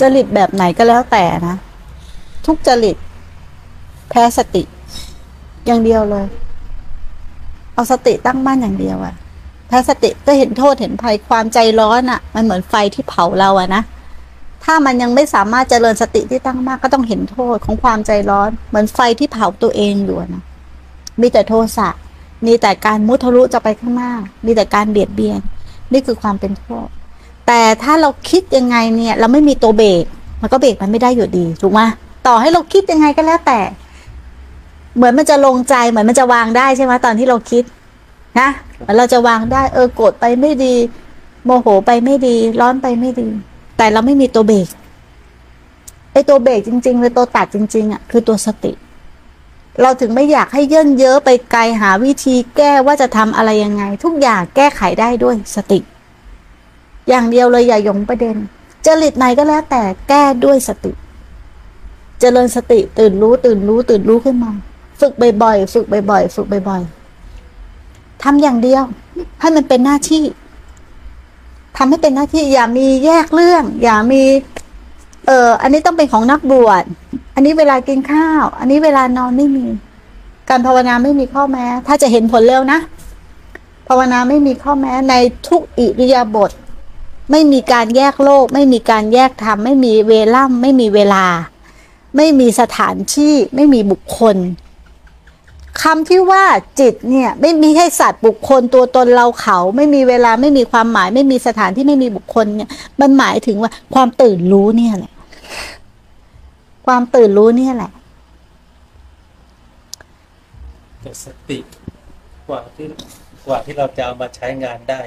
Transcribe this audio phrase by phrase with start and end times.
[0.00, 1.56] จริตแบบไหนก็แล้วแต่นะ
[2.46, 2.96] ทุกจริต
[4.10, 4.62] แพ้สติ
[5.66, 6.26] อย่างเดียวเลย
[7.74, 9.14] เอาสติตั้งมั่นอย่างเดียวอะ
[9.68, 13.82] แพ้สติก็เห็นโทษเห็นภัยความใจร้อนอะมันเหมือนไฟที่เผาเราอะนะ
[14.64, 20.44] ถ้ามันยังไม่สามารถเจริญสติที่ตั้งมากก็ต้องเห็นโทษของความใจร้อน เหมือนไฟที่เผาตัวเองอยู่นะ
[21.20, 21.88] มีแต่โทสะ
[22.46, 24.12] มีแต่การมุทะลุจะไปข้างหน้า
[24.46, 25.40] มีแต่การเบียดเบียน
[25.92, 26.88] นี่คือความเป็นโทษ
[27.46, 30.04] แต่ถ้าเราคิดยังไงเนี่ย เราไม่มีตัวเบรก
[30.40, 31.80] มันก็เบรกมันไม่ได้อยู่ดีถูกไหม
[32.26, 33.60] ต่อให้เราคิดยังไงก็แล้วแต่
[34.96, 37.64] เหมือนมันจะลงใจเหมือนมันจะวางได้ใช่ไหมตอนที่เราคิด
[38.40, 40.74] นะเหมือนเราจะวางได้ เออโกรธไปไม่ดี
[41.44, 43.28] โมโหไปไม่ดี ร้อนไปไม่ดี
[43.76, 44.68] แต่เราไม่มีตัวเบรก
[46.12, 48.72] ไอตัวเบรกจริงๆเลยตัวตัดจริง ๆอะคือตัวสติ
[49.82, 55.78] เราถึงไม่อยากให้เยิ่นเยอะไปไกลหาวิธีแก้ว่าจะทำอะไรยังไง ทุกอย่างแก้ไขได้ด้วยสติ
[57.08, 58.36] อย่างเดียวเลยอย่าหยงประเด็น
[58.86, 60.92] จริตไหนก็แล้วแต่แก้ด้วยสติ
[62.20, 64.52] เจริญสติตื่นรู้ตื่นรู้ตื่นรู้ขึ้นมา
[65.00, 68.82] ฝึกบ่อยๆฝึกบ่อยๆฝึกบ่อยๆทำอย่างเดียว
[69.40, 70.24] ให้มันเป็นหน้าที่
[71.76, 74.22] ทำให้เป็นหน้าที่อย่ามีแยกเรื่อง อย่ามี
[75.26, 76.84] เอออันนี้ต้องเป็นของนักบวช
[77.34, 79.66] อันนี้เวลากินข้าว อันนี้เวลานอนไม่มี
[80.48, 82.78] การภาวนาไม่มีข้อแม้ ถ้าจะเห็นผลเร็วนะ
[83.88, 85.14] ภาวนาไม่มีข้อแม้ใน
[85.48, 86.50] ทุกอิริยาบถ
[87.30, 91.24] ไม่มีการแยกโลก ไม่มีการแยกธรรม ไม่มีเวล่ำไม่มีเวลา
[92.16, 94.36] ไม่มีสถานที่ไม่มีบุคคล
[95.82, 96.44] คำที่ว่า
[96.80, 105.12] จิตเนี่ยไม่มีให้สัตว์บุคคลตัวตนเราเขา ไม่มีเวลาไม่มีความหมาย ไม่มีสถานที่ไม่มีบุคคลเนี่ยมันหมายถึงว่าความตื่นรู้เนี่ยแหละ
[106.86, 107.90] ความตื่นรู้เนี่ยแหละ
[111.00, 111.58] แต่สติ
[112.48, 112.86] กว่าที่
[113.46, 115.00] กว่าที่เราจะเอามาใช้งานได้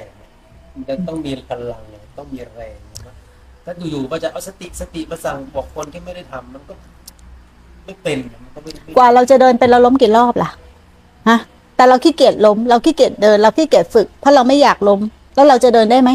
[0.88, 1.82] มันต้องมีพลัง
[2.16, 3.14] ต้องมีแรงนะ
[3.64, 6.74] ถ้าอยู่ๆว่าจะเอาสติสติมาสั่งบอกคนที่ไม่ได้ทำมันก็
[7.84, 10.50] ไม่เป็นมันก็ไม่ไม่กว่าเราจะเดินเป็นเราล้มกี่รอบล่ะ
[11.28, 11.38] ฮะ
[11.76, 15.00] แต่เราขี้เกียจล้ม เราขี้เกียจเดิน เราขี้เกียจฝึก เพราะเราไม่อยากล้ม
[15.34, 16.10] แล้วเราจะเดินได้ไหม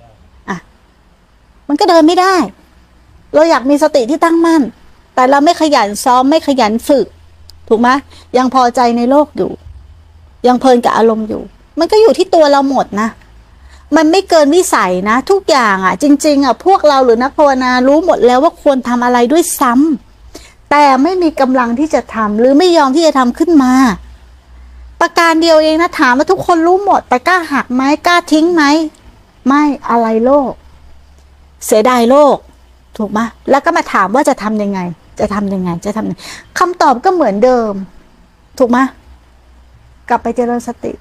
[0.00, 0.56] ได้
[1.68, 2.34] มันก็เดินไม่ได้
[3.34, 4.62] เราอยากมีสติที่ตั้งมั่น
[5.14, 7.06] แต่เราไม่ขยันซ้อมไม่ขยันฝึก
[7.68, 7.88] ถูกไหม
[8.36, 9.50] ยังพอใจในโลกอยู่
[10.46, 11.42] ยังเพลินกับอารมณ์อยู่
[11.78, 13.08] มันก็อยู่ที่ตัวเราหมดนะ
[13.96, 23.72] มันไม่เกินวิสัยนะ ทุกอย่างอะ จริง ๆอะพวกเราหรือนักภาวนารู้หมดแล้วว่าควรทำอะไรด้วยซ้ำแต่ไม่มีกำลังที่จะทำหรือไม่ยอมที่จะทำขึ้นมา
[25.00, 28.64] ประการเดียวเองนะถามว่าทุกคนรู้หมด แต่กล้าหักไหมกล้าทิ้งไหม
[29.46, 30.52] ไม่อะไรโลก
[31.66, 32.36] เสียดายโลก
[32.96, 33.18] ถูกไหม
[33.50, 34.80] แล้วก็มาถามว่าจะทำยังไง
[35.20, 36.20] จะทำยังไงจะทำยังไง
[36.58, 37.72] คำตอบก็เหมือนเดิม
[38.58, 38.78] ถูกไหม
[40.08, 40.92] กลับไปเจริญสติ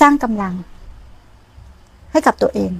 [0.00, 0.54] สร้างกำลัง
[2.12, 2.70] ให้กับตัวเอง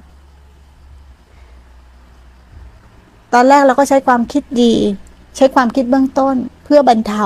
[3.33, 4.73] ตอนแรกเราก็ใช้ความคิดดี
[5.35, 7.25] ใช้ความคิดเบื้องต้นเพื่อบรรเทา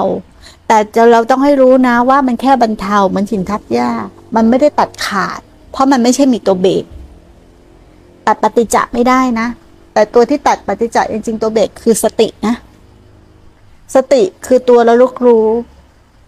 [0.67, 0.77] แต่
[1.11, 3.91] เราต้องให้รู้นะว่ามันแค่บรรเทาเหมือนหินทับหญ้า
[4.35, 5.39] มันไม่ได้ตัดขาด
[5.71, 6.83] เพราะมันไม่ใช่มีตัวเบรก
[8.27, 9.47] ตัดปฏิจจะไม่ได้นะ
[9.93, 12.55] แต่ตัวที่ตัดปฏิจจะจริงๆตัวเบรกคือสตินะ
[13.95, 15.47] สติคือตัวระลึกรู้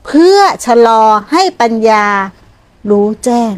[0.06, 2.06] เพื่อชะลอให้ปัญญา
[2.90, 3.54] รู้แจ้ง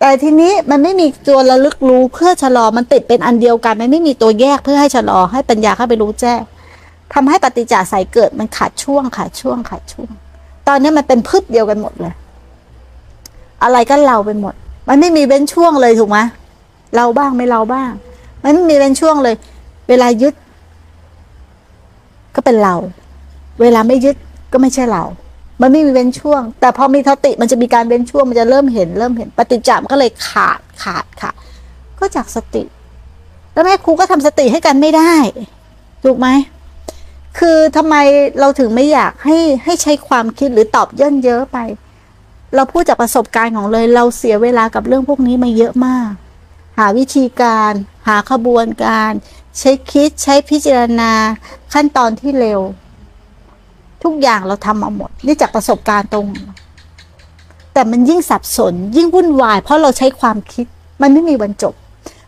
[0.00, 6.40] แต่ทีนี้มันไม่มีตัวระลึกรู้เพื่อชะลอมันติดเป็นอันเดียวกันมันไม่มีตัวแยกเพื่อให้ชะลอให้ปัญญาเข้าไปรู้แจ้ง
[7.14, 10.10] ทำให้ปฏิจจสายเกิดมันขาดช่วงขาดช่วงขาดช่วง
[10.68, 12.14] ตอนนี้มันเป็นพืชเดียวกันหมดเลย
[13.62, 14.54] อะไรก็เราไปหมด
[14.88, 16.18] มันไม่มีเว้นช่วงเลยถูกไหม
[16.96, 17.90] เราบ้างไม่เราบ้าง
[18.42, 19.34] มันไม่มีเว้นช่วงเลย
[19.88, 20.34] เวลายึด
[22.34, 22.74] ก็เป็นเรา
[23.60, 24.16] เวลาไม่ยึด
[24.52, 25.02] ก็ไม่ใช่เรา
[25.60, 31.34] มันไม่มีเว้นช่วง แต่พอมีสติมันจะมีการเว้นช่วงมันจะเริ่มเห็นเริ่มเห็นปฏิจจามก็เลยขาดขาดขาด
[31.98, 32.62] ก็จากสติ
[33.52, 35.14] แล้วแม่ครูก็ทำสติให้กันไม่ได้
[36.04, 36.28] ถูกไหม
[37.38, 37.94] คือทำไม
[38.40, 41.58] เราถึงไม่อยากให้ให้ใช้ความคิดหรือตอบเย่นเยอะไป
[42.54, 46.10] เราพูดจากประสบการณ์ของเลย เราเสียเวลากับเรื่องพวกนี้มาเยอะมาก
[46.78, 47.72] หาวิธีการ
[48.08, 49.12] หาขบวนการ
[49.58, 51.12] ใช้คิดใช้พิจารณา
[51.72, 52.60] ขั้นตอนที่เร็ว
[54.04, 56.26] ทุกอย่างเราทำมาหมด นี่จากประสบการณ์ตรง
[57.72, 60.66] แต่มันยิ่งสับสน ยิ่งวุ่นวาย เพราะเราใช้ความคิด
[61.02, 61.74] มันไม่มีวันจบ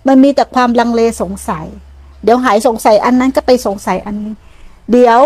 [0.08, 1.66] มันมีแต่ความลังเลสงสัย
[2.22, 4.34] เดี๋ยวหายสงสัยอันนั้นก็ไปสงสัยอันนี้
[4.92, 5.20] เดี๋ยว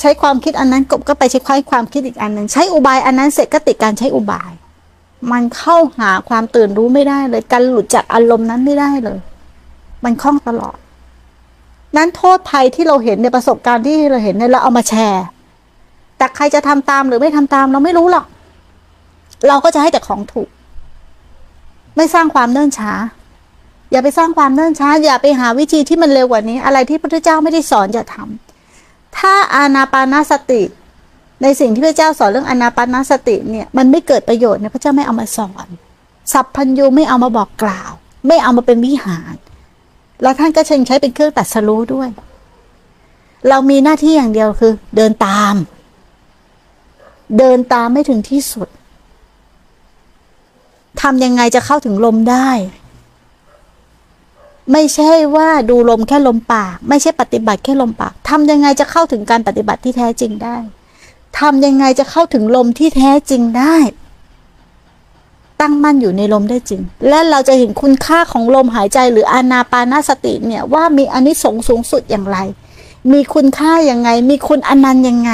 [0.00, 1.40] ใช้ความคิดอันนั้นกบก็ไปใช้
[1.70, 4.52] ความคิดอีกอันหนึ่งใช้อุบายอันนั้นเสร็จก็ติดการใช้อุบาย
[5.32, 9.18] มันเข้าหาความตื่นรู้ไม่ได้เลย การหลุดจากอารมณ์นั้นไม่ได้เลย
[10.04, 10.76] มันคล่องตลอด
[11.96, 15.24] นั้นโทษภัยที่เราเห็นในประสบการณ์ที่เราเห็นเนี่ยเราเอามาแชร์
[16.18, 18.26] แต่ใครจะทำตามหรือไม่ทำตามเราไม่รู้หรอก
[19.48, 20.48] เราก็จะให้แต่ของถูก
[21.96, 22.92] ไม่สร้างความเนิ่นช้า
[23.90, 30.62] อย่าไปสร้างความเนิ่นช้า อย่าไปหาวิธีที่มันเร็วกว่านี้ อะไรที่พระพุทธเจ้าไม่ได้สอนอย่าทำถ้าอานาปานสติ
[31.42, 35.66] ในสิ่งที่พระเจ้าสอนเรื่องอานาปานสติเนี่ยมันไม่เกิดประโยชน์เนี่ยพระเจ้าไม่เอามาสอน
[36.32, 37.90] สัพพัญญูไม่เอามาบอกกล่าว
[38.28, 39.34] ไม่เอามาเป็นวิหาร
[40.22, 42.08] แล้วท่านก็เชิงใช้เป็นเครื่องตัดสรู้ด้วย
[43.48, 45.54] เรามีหน้าที่อย่างเดียวคือ เดินตาม
[47.38, 48.68] เดินตามไม่ถึงที่สุด
[51.00, 52.50] ทำยังไงจะเข้าถึงลมได้
[54.72, 60.56] ไม่ใช่ว่าดูลมแค่ลมปาก ไม่ใช่ปฏิบัติแค่ลมปากทำยังไงจะเข้าถึงการปฏิบัติที่แท้จริงได้
[61.38, 63.76] ทำยังไงจะเข้าถึงลมที่แท้จริงได้
[65.60, 72.38] ตั้งมั่นอยู่ในลมได้จริง และเราจะเห็นคุณค่าของลมหายใจหรืออานาปานาสติเนี่ยว่ามีอานิสงส์สูงสุดอย่างไร
[73.12, 75.30] มีคุณค่ายังไง มีคุณอนันต์ยังไง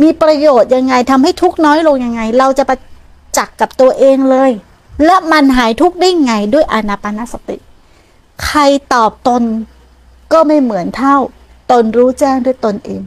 [0.00, 2.78] มีประโยชน์ยังไงทำให้ทุกน้อยลงยังไง เราจะประ
[3.36, 4.50] จักษ์กับตัวเองเลย
[5.04, 7.56] และมันหายทุกได้ไงด้วยอานาปานสติ
[8.44, 8.60] ใคร
[8.94, 9.42] ตอบตน
[10.32, 11.16] ก็ไม่เหมือนเท่า
[11.70, 13.02] ตนรู้แจ้งด้วยตนเอง